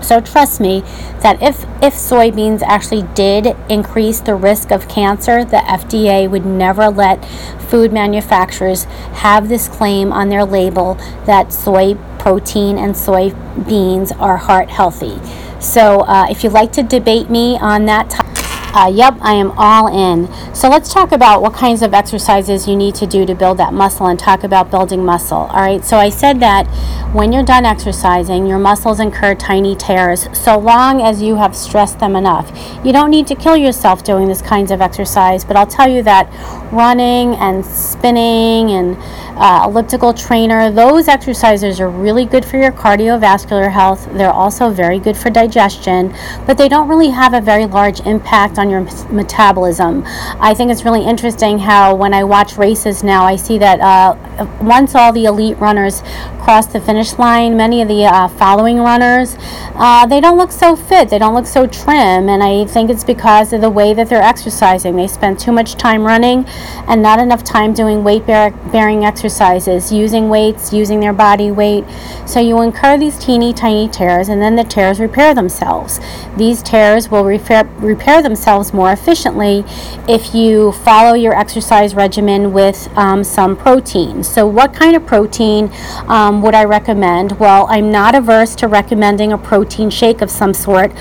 So 0.00 0.20
trust 0.20 0.60
me 0.60 0.80
that 1.20 1.40
if, 1.42 1.64
if 1.82 1.94
soybeans 1.94 2.62
actually 2.62 3.02
did 3.14 3.54
increase 3.68 4.20
the 4.20 4.34
risk 4.34 4.72
of 4.72 4.88
cancer, 4.88 5.44
the 5.44 5.58
FDA 5.58 6.28
would 6.28 6.44
never 6.46 6.88
let 6.88 7.24
food 7.60 7.92
manufacturers 7.92 8.84
have 9.22 9.48
this 9.48 9.68
claim 9.68 10.12
on 10.12 10.28
their 10.28 10.44
label 10.44 10.94
that 11.26 11.52
soy 11.52 11.94
protein 12.22 12.78
and 12.78 12.94
soybeans 12.94 14.16
are 14.20 14.36
heart 14.36 14.70
healthy. 14.70 15.18
So 15.60 16.02
uh, 16.02 16.28
if 16.30 16.44
you'd 16.44 16.52
like 16.52 16.72
to 16.74 16.84
debate 16.84 17.28
me 17.28 17.58
on 17.58 17.84
that 17.86 18.10
topic, 18.10 18.31
uh, 18.74 18.90
yep, 18.92 19.16
I 19.20 19.34
am 19.34 19.52
all 19.56 19.88
in. 19.88 20.32
So 20.54 20.68
let's 20.68 20.92
talk 20.92 21.12
about 21.12 21.42
what 21.42 21.52
kinds 21.52 21.82
of 21.82 21.92
exercises 21.92 22.66
you 22.66 22.76
need 22.76 22.94
to 22.96 23.06
do 23.06 23.26
to 23.26 23.34
build 23.34 23.58
that 23.58 23.74
muscle 23.74 24.06
and 24.06 24.18
talk 24.18 24.44
about 24.44 24.70
building 24.70 25.04
muscle. 25.04 25.38
All 25.38 25.60
right, 25.60 25.84
so 25.84 25.98
I 25.98 26.08
said 26.08 26.40
that 26.40 26.66
when 27.14 27.32
you're 27.32 27.44
done 27.44 27.66
exercising, 27.66 28.46
your 28.46 28.58
muscles 28.58 29.00
incur 29.00 29.34
tiny 29.34 29.76
tears 29.76 30.26
so 30.32 30.58
long 30.58 31.02
as 31.02 31.20
you 31.20 31.36
have 31.36 31.54
stressed 31.54 31.98
them 31.98 32.16
enough. 32.16 32.50
You 32.84 32.92
don't 32.92 33.10
need 33.10 33.26
to 33.26 33.34
kill 33.34 33.56
yourself 33.56 34.04
doing 34.04 34.28
this 34.28 34.40
kinds 34.40 34.70
of 34.70 34.80
exercise, 34.80 35.44
but 35.44 35.56
I'll 35.56 35.66
tell 35.66 35.88
you 35.88 36.02
that 36.04 36.30
running 36.72 37.34
and 37.34 37.64
spinning 37.64 38.70
and 38.70 38.96
uh, 39.36 39.66
elliptical 39.66 40.14
trainer, 40.14 40.70
those 40.70 41.08
exercises 41.08 41.80
are 41.80 41.90
really 41.90 42.24
good 42.24 42.44
for 42.44 42.56
your 42.56 42.72
cardiovascular 42.72 43.70
health. 43.70 44.08
They're 44.12 44.30
also 44.30 44.70
very 44.70 44.98
good 44.98 45.16
for 45.16 45.30
digestion, 45.30 46.14
but 46.46 46.56
they 46.56 46.68
don't 46.68 46.88
really 46.88 47.10
have 47.10 47.34
a 47.34 47.40
very 47.40 47.66
large 47.66 48.00
impact 48.00 48.58
on 48.62 48.70
your 48.70 48.82
metabolism. 49.10 50.04
I 50.40 50.54
think 50.54 50.70
it's 50.70 50.84
really 50.84 51.04
interesting 51.04 51.58
how 51.58 51.94
when 51.94 52.14
I 52.14 52.22
watch 52.22 52.56
races 52.56 53.02
now, 53.02 53.24
I 53.24 53.36
see 53.36 53.58
that 53.58 53.80
uh, 53.80 54.46
once 54.62 54.94
all 54.94 55.12
the 55.12 55.24
elite 55.24 55.58
runners 55.58 56.02
cross 56.40 56.66
the 56.66 56.80
finish 56.80 57.18
line, 57.18 57.56
many 57.56 57.82
of 57.82 57.88
the 57.88 58.04
uh, 58.04 58.28
following 58.28 58.78
runners, 58.78 59.36
uh, 59.74 60.06
they 60.06 60.20
don't 60.20 60.38
look 60.38 60.52
so 60.52 60.76
fit, 60.76 61.08
they 61.08 61.18
don't 61.18 61.34
look 61.34 61.46
so 61.46 61.66
trim, 61.66 62.28
and 62.28 62.42
I 62.42 62.64
think 62.66 62.90
it's 62.90 63.04
because 63.04 63.52
of 63.52 63.60
the 63.60 63.70
way 63.70 63.94
that 63.94 64.08
they're 64.08 64.22
exercising. 64.22 64.96
They 64.96 65.08
spend 65.08 65.38
too 65.38 65.52
much 65.52 65.74
time 65.74 66.04
running 66.04 66.44
and 66.86 67.02
not 67.02 67.18
enough 67.18 67.42
time 67.42 67.72
doing 67.74 68.04
weight 68.04 68.26
bearing 68.26 69.04
exercises, 69.04 69.92
using 69.92 70.28
weights, 70.28 70.72
using 70.72 71.00
their 71.00 71.12
body 71.12 71.50
weight. 71.50 71.84
So 72.26 72.38
you 72.38 72.60
incur 72.62 72.96
these 72.96 73.18
teeny 73.18 73.52
tiny 73.52 73.88
tears, 73.88 74.28
and 74.28 74.40
then 74.40 74.54
the 74.54 74.64
tears 74.64 75.00
repair 75.00 75.34
themselves. 75.34 76.00
These 76.36 76.62
tears 76.62 77.10
will 77.10 77.24
repair, 77.24 77.64
repair 77.78 78.22
themselves 78.22 78.51
more 78.52 78.92
efficiently 78.92 79.64
if 80.06 80.34
you 80.34 80.72
follow 80.72 81.14
your 81.14 81.32
exercise 81.32 81.94
regimen 81.94 82.52
with 82.52 82.88
um, 82.98 83.24
some 83.24 83.56
protein. 83.56 84.22
So, 84.22 84.46
what 84.46 84.74
kind 84.74 84.94
of 84.94 85.06
protein 85.06 85.70
um, 86.06 86.42
would 86.42 86.54
I 86.54 86.64
recommend? 86.64 87.38
Well, 87.38 87.66
I'm 87.70 87.90
not 87.90 88.14
averse 88.14 88.54
to 88.56 88.68
recommending 88.68 89.32
a 89.32 89.38
protein 89.38 89.88
shake 89.88 90.20
of 90.20 90.30
some 90.30 90.52
sort, 90.52 90.92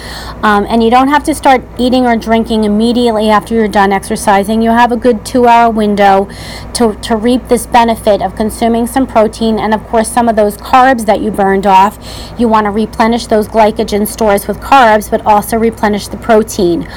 um, 0.43 0.65
and 0.69 0.81
you 0.81 0.89
don't 0.89 1.09
have 1.09 1.23
to 1.25 1.35
start 1.35 1.61
eating 1.77 2.05
or 2.05 2.15
drinking 2.15 2.63
immediately 2.63 3.29
after 3.29 3.53
you're 3.53 3.67
done 3.67 3.91
exercising. 3.91 4.61
You 4.61 4.69
have 4.69 4.93
a 4.93 4.97
good 4.97 5.25
two 5.25 5.45
hour 5.45 5.69
window 5.69 6.29
to, 6.75 6.95
to 6.95 7.17
reap 7.17 7.49
this 7.49 7.65
benefit 7.67 8.21
of 8.21 8.35
consuming 8.35 8.87
some 8.87 9.05
protein 9.05 9.59
and, 9.59 9.73
of 9.73 9.85
course, 9.87 10.09
some 10.09 10.29
of 10.29 10.37
those 10.37 10.55
carbs 10.55 11.05
that 11.05 11.19
you 11.19 11.31
burned 11.31 11.67
off. 11.67 11.99
You 12.37 12.47
want 12.47 12.65
to 12.65 12.71
replenish 12.71 13.27
those 13.27 13.47
glycogen 13.47 14.07
stores 14.07 14.47
with 14.47 14.59
carbs, 14.59 15.11
but 15.11 15.25
also 15.25 15.57
replenish 15.57 16.07
the 16.07 16.17
protein. 16.17 16.87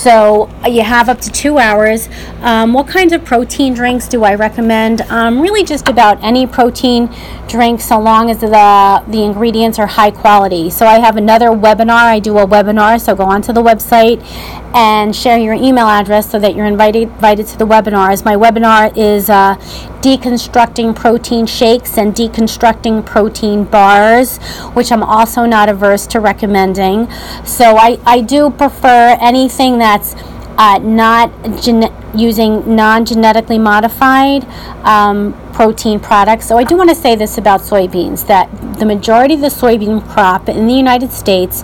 So 0.00 0.48
uh, 0.64 0.68
you 0.68 0.80
have 0.80 1.10
up 1.10 1.20
to 1.20 1.30
two 1.30 1.58
hours. 1.58 2.08
Um, 2.40 2.72
what 2.72 2.88
kinds 2.88 3.12
of 3.12 3.22
protein 3.22 3.74
drinks 3.74 4.08
do 4.08 4.24
I 4.24 4.34
recommend? 4.34 5.02
Um, 5.02 5.42
really, 5.42 5.62
just 5.62 5.88
about 5.88 6.24
any 6.24 6.46
protein 6.46 7.14
drink, 7.48 7.82
so 7.82 8.00
long 8.00 8.30
as 8.30 8.38
the 8.38 9.04
the 9.08 9.22
ingredients 9.22 9.78
are 9.78 9.86
high 9.86 10.10
quality. 10.10 10.70
So 10.70 10.86
I 10.86 11.00
have 11.00 11.18
another 11.18 11.48
webinar. 11.48 12.04
I 12.16 12.18
do 12.18 12.38
a 12.38 12.46
webinar, 12.46 12.98
so 12.98 13.14
go 13.14 13.24
onto 13.24 13.52
the 13.52 13.62
website 13.62 14.22
and 14.72 15.14
share 15.14 15.38
your 15.38 15.54
email 15.54 15.86
address 15.86 16.30
so 16.30 16.38
that 16.38 16.54
you're 16.54 16.66
invited 16.66 17.02
invited 17.02 17.46
to 17.48 17.58
the 17.58 17.66
webinars. 17.66 18.24
My 18.24 18.34
webinar 18.36 18.96
is 18.96 19.28
uh, 19.28 19.56
deconstructing 20.00 20.94
protein 20.94 21.46
shakes 21.46 21.98
and 21.98 22.14
deconstructing 22.14 23.04
protein 23.04 23.64
bars, 23.64 24.38
which 24.74 24.92
I'm 24.92 25.02
also 25.02 25.44
not 25.44 25.68
averse 25.68 26.06
to 26.08 26.20
recommending. 26.20 27.10
So 27.44 27.76
I, 27.76 27.98
I 28.06 28.20
do 28.20 28.50
prefer 28.50 29.16
anything 29.20 29.78
that's 29.78 30.14
uh, 30.58 30.78
not 30.78 31.30
gen- 31.62 31.92
using 32.14 32.76
non 32.76 33.04
genetically 33.04 33.58
modified 33.58 34.44
um, 34.84 35.32
protein 35.52 36.00
products. 36.00 36.46
So, 36.46 36.58
I 36.58 36.64
do 36.64 36.76
want 36.76 36.90
to 36.90 36.96
say 36.96 37.16
this 37.16 37.38
about 37.38 37.60
soybeans 37.60 38.26
that 38.26 38.48
the 38.78 38.86
majority 38.86 39.34
of 39.34 39.40
the 39.40 39.48
soybean 39.48 40.06
crop 40.08 40.48
in 40.48 40.66
the 40.66 40.74
United 40.74 41.12
States 41.12 41.62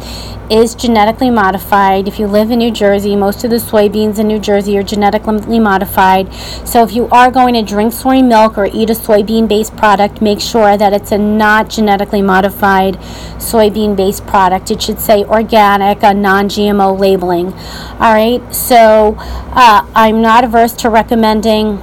is 0.51 0.75
genetically 0.75 1.31
modified. 1.31 2.07
If 2.07 2.19
you 2.19 2.27
live 2.27 2.51
in 2.51 2.59
New 2.59 2.71
Jersey, 2.71 3.17
most 3.17 3.43
of 3.45 3.51
the 3.51 3.57
soybeans 3.57 4.19
in 4.19 4.29
New 4.29 4.39
Jersey 4.39 4.79
are 4.79 4.83
genetically 4.83 5.59
modified. 5.59 6.33
So 6.65 6.83
if 6.85 6.93
you 6.93 7.09
are 7.09 7.31
going 7.31 7.55
to 7.55 7.63
drink 7.63 7.93
soy 7.93 8.23
milk 8.23 8.57
or 8.57 8.67
eat 8.67 8.91
a 8.91 8.95
soybean 8.95 9.49
based 9.49 9.77
product, 9.77 10.23
make 10.23 10.41
sure 10.41 10.77
that 10.77 10.93
it's 10.93 11.13
a 11.13 11.19
not 11.19 11.69
genetically 11.69 12.23
modified 12.23 12.95
soybean 13.39 13.97
based 13.97 14.27
product. 14.27 14.71
It 14.71 14.83
should 14.83 15.01
say 15.01 15.25
organic, 15.25 16.03
a 16.03 16.15
non 16.15 16.49
GMO 16.49 16.99
labeling. 16.99 17.53
All 17.99 18.15
right, 18.15 18.55
so 18.55 19.17
uh, 19.19 19.87
I'm 19.95 20.23
not 20.23 20.36
averse 20.45 20.73
to 20.75 20.91
recommending 20.91 21.81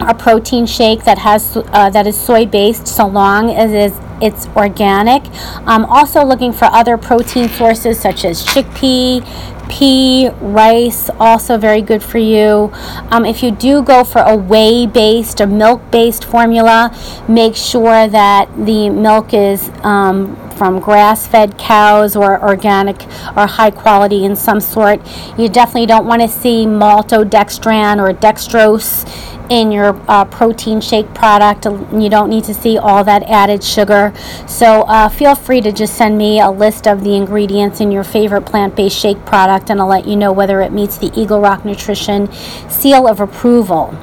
a 0.00 0.14
protein 0.14 0.66
shake 0.66 1.04
that 1.04 1.18
has 1.18 1.56
uh, 1.56 1.90
that 1.90 2.06
is 2.06 2.16
soy 2.16 2.44
based 2.46 2.86
so 2.86 3.06
long 3.06 3.50
as 3.50 3.72
it's 3.72 4.06
it's 4.20 4.46
organic. 4.56 5.22
I'm 5.66 5.84
also 5.84 6.24
looking 6.24 6.52
for 6.52 6.66
other 6.66 6.96
protein 6.96 7.48
sources 7.48 8.00
such 8.00 8.24
as 8.24 8.44
chickpea, 8.44 9.22
pea, 9.68 10.30
rice, 10.40 11.10
also 11.20 11.58
very 11.58 11.82
good 11.82 12.02
for 12.02 12.18
you. 12.18 12.72
Um, 13.10 13.26
if 13.26 13.42
you 13.42 13.50
do 13.50 13.82
go 13.82 14.04
for 14.04 14.20
a 14.20 14.36
whey 14.36 14.86
based 14.86 15.40
or 15.40 15.46
milk 15.46 15.90
based 15.90 16.24
formula, 16.24 16.96
make 17.28 17.56
sure 17.56 18.08
that 18.08 18.48
the 18.56 18.88
milk 18.90 19.34
is 19.34 19.70
um, 19.82 20.36
from 20.56 20.80
grass 20.80 21.26
fed 21.26 21.58
cows 21.58 22.16
or 22.16 22.42
organic 22.42 23.02
or 23.36 23.46
high 23.46 23.70
quality 23.70 24.24
in 24.24 24.34
some 24.36 24.60
sort. 24.60 25.00
You 25.38 25.48
definitely 25.48 25.86
don't 25.86 26.06
want 26.06 26.22
to 26.22 26.28
see 26.28 26.64
maltodextrin 26.64 27.98
or 27.98 28.14
dextrose 28.14 29.04
in 29.50 29.70
your 29.70 30.00
uh, 30.08 30.24
protein 30.24 30.80
shake 30.80 31.12
product. 31.14 31.66
You 31.66 32.08
don't 32.08 32.30
need 32.30 32.44
to 32.44 32.54
see 32.54 32.78
all 32.78 33.04
that 33.04 33.22
added 33.24 33.62
sugar. 33.62 34.12
So 34.46 34.82
uh, 34.82 35.08
feel 35.08 35.34
free 35.34 35.60
to 35.60 35.72
just 35.72 35.94
send 35.94 36.18
me 36.18 36.40
a 36.40 36.50
list 36.50 36.86
of 36.86 37.04
the 37.04 37.14
ingredients 37.14 37.80
in 37.80 37.90
your 37.90 38.04
favorite 38.04 38.42
plant 38.42 38.74
based 38.76 38.98
shake 38.98 39.24
product, 39.24 39.70
and 39.70 39.80
I'll 39.80 39.86
let 39.86 40.06
you 40.06 40.16
know 40.16 40.32
whether 40.32 40.60
it 40.60 40.72
meets 40.72 40.98
the 40.98 41.12
Eagle 41.18 41.40
Rock 41.40 41.64
Nutrition 41.64 42.30
seal 42.68 43.06
of 43.06 43.20
approval. 43.20 43.96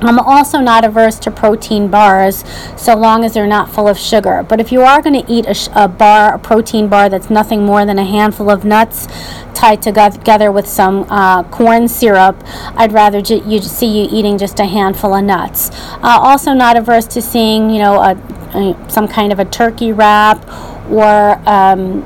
I'm 0.00 0.18
also 0.18 0.60
not 0.60 0.84
averse 0.84 1.18
to 1.20 1.30
protein 1.30 1.88
bars 1.88 2.44
so 2.76 2.94
long 2.94 3.24
as 3.24 3.32
they're 3.32 3.46
not 3.46 3.70
full 3.70 3.88
of 3.88 3.98
sugar. 3.98 4.44
But 4.46 4.60
if 4.60 4.70
you 4.70 4.82
are 4.82 5.00
going 5.00 5.24
to 5.24 5.32
eat 5.32 5.46
a, 5.46 5.54
sh- 5.54 5.68
a, 5.74 5.88
bar, 5.88 6.34
a 6.34 6.38
protein 6.38 6.88
bar 6.88 7.08
that's 7.08 7.30
nothing 7.30 7.64
more 7.64 7.86
than 7.86 7.98
a 7.98 8.04
handful 8.04 8.50
of 8.50 8.64
nuts 8.64 9.08
tied 9.54 9.80
together 9.80 10.52
with 10.52 10.66
some 10.66 11.06
uh, 11.08 11.44
corn 11.44 11.88
syrup, 11.88 12.36
I'd 12.76 12.92
rather 12.92 13.22
ju- 13.22 13.42
you 13.46 13.60
see 13.62 13.86
you 14.02 14.08
eating 14.10 14.36
just 14.36 14.60
a 14.60 14.66
handful 14.66 15.14
of 15.14 15.24
nuts. 15.24 15.70
Uh, 16.02 16.18
also, 16.20 16.52
not 16.52 16.76
averse 16.76 17.06
to 17.08 17.22
seeing 17.22 17.70
you 17.70 17.78
know 17.78 17.94
a, 17.94 18.16
a, 18.54 18.90
some 18.90 19.08
kind 19.08 19.32
of 19.32 19.38
a 19.38 19.46
turkey 19.46 19.92
wrap 19.92 20.46
or 20.90 21.40
um, 21.48 22.04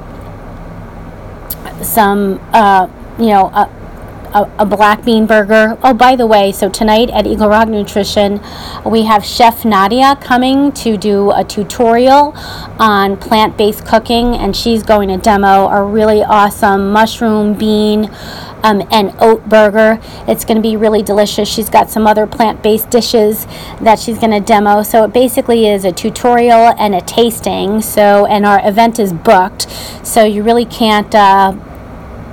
some 1.82 2.40
uh, 2.52 2.88
you 3.18 3.26
know. 3.26 3.46
A, 3.48 3.79
a, 4.34 4.50
a, 4.58 4.66
black 4.66 5.04
bean 5.04 5.26
burger. 5.26 5.78
Oh, 5.82 5.94
by 5.94 6.16
the 6.16 6.26
way, 6.26 6.52
so 6.52 6.68
tonight 6.68 7.10
at 7.10 7.26
Eagle 7.26 7.48
Rock 7.48 7.68
Nutrition, 7.68 8.40
we 8.84 9.02
have 9.02 9.24
Chef 9.24 9.64
Nadia 9.64 10.16
coming 10.20 10.72
to 10.72 10.96
do 10.96 11.30
a 11.32 11.44
tutorial 11.44 12.32
on 12.78 13.16
plant 13.16 13.56
based 13.56 13.86
cooking, 13.86 14.34
and 14.34 14.54
she's 14.54 14.82
going 14.82 15.08
to 15.08 15.16
demo 15.16 15.68
a 15.68 15.82
really 15.84 16.22
awesome 16.22 16.92
mushroom, 16.92 17.54
bean, 17.54 18.10
um, 18.62 18.86
and 18.90 19.14
oat 19.18 19.48
burger. 19.48 19.98
It's 20.28 20.44
going 20.44 20.56
to 20.56 20.62
be 20.62 20.76
really 20.76 21.02
delicious. 21.02 21.48
She's 21.48 21.70
got 21.70 21.90
some 21.90 22.06
other 22.06 22.26
plant 22.26 22.62
based 22.62 22.90
dishes 22.90 23.46
that 23.80 23.98
she's 23.98 24.18
going 24.18 24.32
to 24.32 24.40
demo. 24.40 24.82
So 24.82 25.04
it 25.04 25.12
basically 25.12 25.66
is 25.66 25.84
a 25.84 25.92
tutorial 25.92 26.74
and 26.78 26.94
a 26.94 27.00
tasting. 27.00 27.80
So, 27.80 28.26
and 28.26 28.46
our 28.46 28.66
event 28.66 28.98
is 28.98 29.12
booked. 29.12 29.70
So 30.06 30.24
you 30.24 30.42
really 30.42 30.64
can't. 30.64 31.14
Uh, 31.14 31.56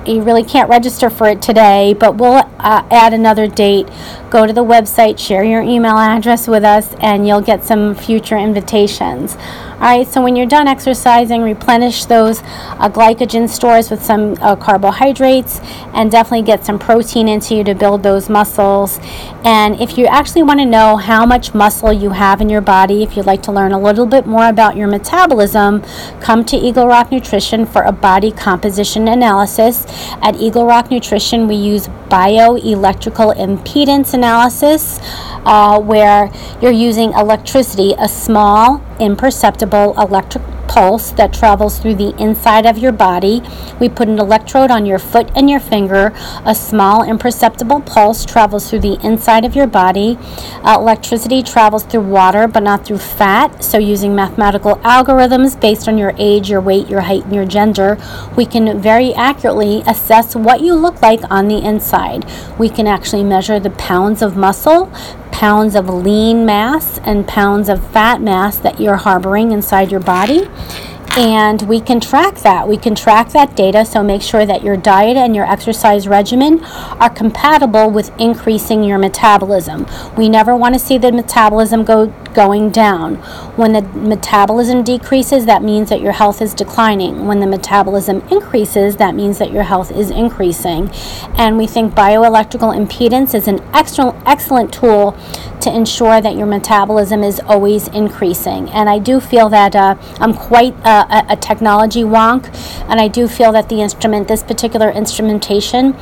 you 0.06 0.22
really 0.22 0.44
can't 0.44 0.68
register 0.68 1.10
for 1.10 1.28
it 1.28 1.42
today, 1.42 1.94
but 1.98 2.16
we'll 2.16 2.48
uh, 2.58 2.86
add 2.90 3.12
another 3.12 3.46
date. 3.46 3.88
Go 4.30 4.46
to 4.46 4.52
the 4.52 4.64
website, 4.64 5.18
share 5.18 5.42
your 5.42 5.62
email 5.62 5.96
address 5.96 6.46
with 6.46 6.62
us, 6.62 6.94
and 7.00 7.26
you'll 7.26 7.40
get 7.40 7.64
some 7.64 7.94
future 7.94 8.36
invitations. 8.36 9.36
All 9.78 9.84
right, 9.84 10.08
so 10.08 10.20
when 10.20 10.34
you're 10.34 10.44
done 10.44 10.66
exercising, 10.66 11.40
replenish 11.40 12.04
those 12.06 12.42
uh, 12.42 12.90
glycogen 12.90 13.48
stores 13.48 13.92
with 13.92 14.04
some 14.04 14.34
uh, 14.40 14.56
carbohydrates 14.56 15.60
and 15.94 16.10
definitely 16.10 16.42
get 16.42 16.66
some 16.66 16.80
protein 16.80 17.28
into 17.28 17.54
you 17.54 17.62
to 17.62 17.76
build 17.76 18.02
those 18.02 18.28
muscles. 18.28 18.98
And 19.44 19.80
if 19.80 19.96
you 19.96 20.06
actually 20.06 20.42
want 20.42 20.58
to 20.58 20.66
know 20.66 20.96
how 20.96 21.24
much 21.24 21.54
muscle 21.54 21.92
you 21.92 22.10
have 22.10 22.40
in 22.40 22.48
your 22.48 22.60
body, 22.60 23.04
if 23.04 23.16
you'd 23.16 23.24
like 23.24 23.40
to 23.44 23.52
learn 23.52 23.70
a 23.70 23.78
little 23.78 24.04
bit 24.04 24.26
more 24.26 24.48
about 24.48 24.76
your 24.76 24.88
metabolism, 24.88 25.82
come 26.20 26.44
to 26.46 26.56
Eagle 26.56 26.88
Rock 26.88 27.12
Nutrition 27.12 27.64
for 27.64 27.82
a 27.82 27.92
body 27.92 28.32
composition 28.32 29.06
analysis. 29.06 29.86
At 30.20 30.34
Eagle 30.40 30.66
Rock 30.66 30.90
Nutrition, 30.90 31.46
we 31.46 31.54
use 31.54 31.86
bioelectrical 32.08 33.36
impedance 33.36 34.12
analysis 34.18 34.98
uh, 35.44 35.80
where 35.80 36.30
you're 36.60 36.78
using 36.90 37.12
electricity, 37.12 37.94
a 37.98 38.08
small, 38.08 38.82
imperceptible 39.00 39.94
electric 39.98 40.42
pulse 40.68 41.10
that 41.12 41.32
travels 41.32 41.78
through 41.78 41.96
the 41.96 42.14
inside 42.22 42.66
of 42.66 42.78
your 42.78 42.92
body. 42.92 43.42
We 43.80 43.88
put 43.88 44.08
an 44.08 44.18
electrode 44.18 44.70
on 44.70 44.86
your 44.86 44.98
foot 44.98 45.30
and 45.34 45.48
your 45.50 45.60
finger. 45.60 46.12
A 46.44 46.54
small, 46.54 47.02
imperceptible 47.02 47.80
pulse 47.80 48.24
travels 48.24 48.68
through 48.68 48.80
the 48.80 49.04
inside 49.04 49.44
of 49.44 49.56
your 49.56 49.66
body. 49.66 50.18
Uh, 50.62 50.76
electricity 50.78 51.42
travels 51.42 51.84
through 51.84 52.02
water, 52.02 52.46
but 52.46 52.62
not 52.62 52.84
through 52.84 52.98
fat. 52.98 53.64
So, 53.64 53.78
using 53.78 54.14
mathematical 54.14 54.76
algorithms 54.76 55.58
based 55.60 55.88
on 55.88 55.98
your 55.98 56.14
age, 56.18 56.50
your 56.50 56.60
weight, 56.60 56.88
your 56.88 57.00
height, 57.00 57.24
and 57.24 57.34
your 57.34 57.46
gender, 57.46 57.98
we 58.36 58.46
can 58.46 58.80
very 58.80 59.14
accurately 59.14 59.82
assess 59.86 60.36
what 60.36 60.60
you 60.60 60.74
look 60.74 61.00
like 61.02 61.20
on 61.30 61.48
the 61.48 61.58
inside. 61.58 62.24
We 62.58 62.68
can 62.68 62.86
actually 62.86 63.24
measure 63.24 63.58
the 63.58 63.70
pounds 63.70 64.22
of 64.22 64.36
muscle, 64.36 64.92
pounds 65.32 65.74
of 65.74 65.88
lean 65.88 66.44
mass 66.44 66.98
and 67.04 67.26
pounds 67.26 67.68
of 67.68 67.84
fat 67.92 68.20
mass 68.20 68.58
that 68.58 68.80
you're 68.80 68.96
harboring 68.96 69.52
inside 69.52 69.90
your 69.90 70.00
body 70.00 70.48
and 71.16 71.62
we 71.62 71.80
can 71.80 72.00
track 72.00 72.36
that. 72.38 72.68
We 72.68 72.76
can 72.76 72.94
track 72.94 73.30
that 73.30 73.56
data, 73.56 73.84
so 73.84 74.02
make 74.02 74.22
sure 74.22 74.46
that 74.46 74.62
your 74.62 74.76
diet 74.76 75.16
and 75.16 75.34
your 75.34 75.44
exercise 75.44 76.06
regimen 76.06 76.62
are 76.64 77.10
compatible 77.10 77.90
with 77.90 78.10
increasing 78.18 78.84
your 78.84 78.98
metabolism. 78.98 79.86
We 80.16 80.28
never 80.28 80.54
want 80.56 80.74
to 80.74 80.78
see 80.78 80.98
the 80.98 81.12
metabolism 81.12 81.84
go 81.84 82.12
going 82.34 82.70
down. 82.70 83.16
When 83.56 83.72
the 83.72 83.82
metabolism 83.82 84.84
decreases, 84.84 85.46
that 85.46 85.62
means 85.62 85.88
that 85.88 86.00
your 86.00 86.12
health 86.12 86.40
is 86.40 86.54
declining. 86.54 87.26
When 87.26 87.40
the 87.40 87.46
metabolism 87.46 88.20
increases, 88.30 88.96
that 88.96 89.14
means 89.14 89.38
that 89.38 89.50
your 89.50 89.64
health 89.64 89.90
is 89.90 90.10
increasing. 90.10 90.90
And 91.36 91.56
we 91.56 91.66
think 91.66 91.94
bioelectrical 91.94 92.76
impedance 92.76 93.34
is 93.34 93.48
an 93.48 93.60
excellent 93.74 94.16
excellent 94.26 94.72
tool 94.72 95.16
to 95.60 95.74
ensure 95.74 96.20
that 96.20 96.36
your 96.36 96.46
metabolism 96.46 97.24
is 97.24 97.40
always 97.40 97.88
increasing. 97.88 98.68
And 98.70 98.88
I 98.88 98.98
do 98.98 99.20
feel 99.20 99.48
that 99.48 99.74
uh, 99.74 99.96
I'm 100.20 100.34
quite 100.34 100.74
a, 101.10 101.36
technology 101.36 102.02
wonk, 102.02 102.48
and 102.88 103.00
I 103.00 103.08
do 103.08 103.28
feel 103.28 103.52
that 103.52 103.68
the 103.68 103.80
instrument, 103.80 104.26
this 104.28 104.42
particular 104.42 104.90
instrumentation, 104.90 105.94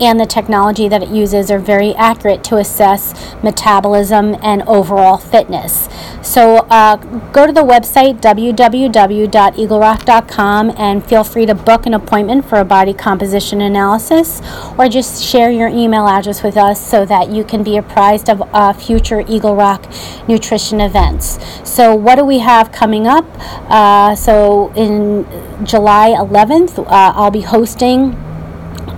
and 0.00 0.20
the 0.20 0.26
technology 0.26 0.88
that 0.88 1.02
it 1.02 1.08
uses 1.08 1.50
are 1.50 1.58
very 1.58 1.94
accurate 1.94 2.44
to 2.44 2.56
assess 2.56 3.34
metabolism 3.42 4.36
and 4.42 4.62
overall 4.62 5.16
fitness. 5.16 5.88
So 6.22 6.66
uh, 6.70 6.96
go 7.32 7.46
to 7.46 7.52
the 7.52 7.62
website 7.62 8.20
www.eaglerock.com 8.20 10.74
and 10.76 11.04
feel 11.04 11.24
free 11.24 11.46
to 11.46 11.54
book 11.54 11.86
an 11.86 11.94
appointment 11.94 12.44
for 12.44 12.58
a 12.58 12.64
body 12.64 12.94
composition 12.94 13.60
analysis 13.60 14.40
or 14.78 14.88
just 14.88 15.22
share 15.22 15.50
your 15.50 15.68
email 15.68 16.08
address 16.08 16.42
with 16.42 16.56
us 16.56 16.84
so 16.84 17.04
that 17.04 17.30
you 17.30 17.44
can 17.44 17.62
be 17.62 17.76
apprised 17.76 18.28
of 18.28 18.42
uh, 18.52 18.72
future 18.72 19.24
Eagle 19.28 19.54
Rock 19.54 19.86
nutrition 20.28 20.80
events. 20.80 21.38
So, 21.68 21.94
what 21.94 22.16
do 22.16 22.24
we 22.24 22.38
have 22.38 22.72
coming 22.72 23.06
up? 23.06 23.26
Uh, 23.70 24.14
so, 24.14 24.43
in 24.74 25.26
July 25.64 26.10
11th, 26.10 26.78
uh, 26.78 26.84
I'll 27.16 27.30
be 27.30 27.40
hosting 27.40 28.14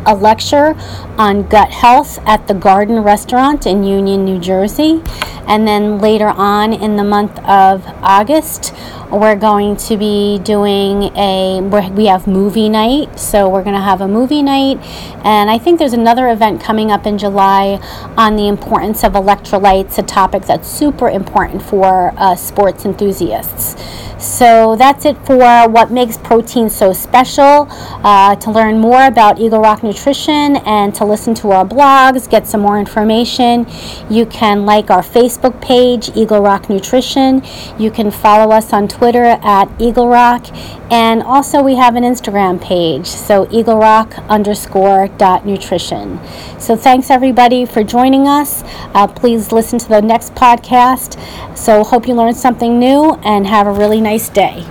a 0.07 0.15
lecture 0.15 0.75
on 1.19 1.49
gut 1.49 1.71
health 1.71 2.19
at 2.27 2.47
the 2.47 2.55
Garden 2.55 3.01
Restaurant 3.01 3.67
in 3.67 3.85
Union, 3.85 4.25
New 4.25 4.39
Jersey. 4.39 5.03
And 5.47 5.67
then 5.67 5.99
later 5.99 6.29
on 6.29 6.73
in 6.73 6.97
the 6.97 7.05
month 7.05 7.39
of 7.41 7.85
August, 8.03 8.75
we're 9.11 9.37
going 9.37 9.77
to 9.77 9.97
be 9.97 10.41
doing 10.41 11.05
a 11.17 11.61
we 11.95 12.07
have 12.07 12.27
movie 12.27 12.69
night. 12.69 13.19
So 13.19 13.49
we're 13.49 13.63
going 13.63 13.77
to 13.77 13.81
have 13.83 14.01
a 14.01 14.09
movie 14.09 14.43
night. 14.43 14.79
And 15.25 15.51
i 15.51 15.59
think 15.59 15.79
there's 15.79 15.93
another 15.93 16.29
event 16.29 16.61
coming 16.61 16.91
up 16.91 17.07
in 17.07 17.19
july 17.19 17.81
on 18.17 18.37
the 18.37 18.49
importance 18.49 19.05
of 19.05 19.13
electrolytes 19.13 19.99
a 19.99 20.03
topic 20.03 20.43
that's 20.43 20.69
super 20.69 21.09
important 21.09 21.63
for 21.63 22.13
uh, 22.17 22.35
sports 22.35 22.85
enthusiasts. 22.85 23.77
So 24.19 24.77
that's 24.77 25.05
it 25.05 25.17
for 25.27 25.69
what 25.69 25.91
makes 25.91 26.17
protein 26.17 26.71
so 26.71 26.93
special. 26.93 27.69
Uh, 27.71 28.35
to 28.37 28.51
learn 28.51 28.79
more 28.79 29.07
about 29.07 29.39
Eagle 29.39 29.61
Rock 29.61 29.83
Nutrition 29.83 30.57
and 30.57 30.95
to 30.95 31.05
listen 31.05 31.35
to 31.37 31.53
our 31.53 31.65
blogs, 31.67 32.29
get 32.29 32.47
some 32.47 32.61
more 32.63 32.79
information, 32.79 33.67
you 34.09 34.25
can 34.27 34.65
like 34.65 34.91
our 34.91 35.03
Facebook 35.37 35.61
page, 35.61 36.11
Eagle 36.17 36.41
Rock 36.41 36.69
Nutrition. 36.69 37.43
You 37.79 37.91
can 37.91 38.11
follow 38.11 38.55
us 38.55 38.73
on 38.73 38.89
Twitter 38.89 39.25
at 39.25 39.69
Eagle 39.79 40.09
Rock. 40.09 40.47
And 40.91 41.23
also, 41.23 41.63
we 41.63 41.77
have 41.77 41.97
an 41.97 42.05
Instagram 42.05 42.63
page, 42.63 43.07
so 43.07 43.49
Eagle 43.51 43.79
Rock 43.79 44.17
underscore 44.29 45.09
dot 45.19 45.45
nutrition. 45.45 46.21
So, 46.59 46.77
thanks 46.77 47.11
everybody 47.11 47.67
for 47.67 47.83
joining 47.83 48.27
us. 48.27 48.63
Uh, 48.95 49.07
please 49.07 49.53
listen 49.53 49.79
to 49.81 49.89
the 49.89 50.01
next 50.01 50.35
podcast. 50.35 51.19
So, 51.57 51.85
hope 51.85 52.07
you 52.07 52.15
learned 52.15 52.37
something 52.37 52.79
new 52.79 53.15
and 53.25 53.47
have 53.47 53.67
a 53.67 53.73
really 53.73 54.01
nice 54.01 54.29
day. 54.29 54.65